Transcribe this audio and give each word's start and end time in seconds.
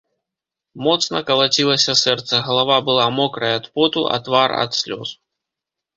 Моцна 0.85 1.19
калацілася 1.27 1.93
сэрца, 2.03 2.41
галава 2.47 2.77
была 2.89 3.05
мокрая 3.21 3.53
ад 3.61 3.65
поту, 3.77 4.01
а 4.17 4.19
твар 4.29 4.49
ад 4.63 4.71
слёз. 4.83 5.07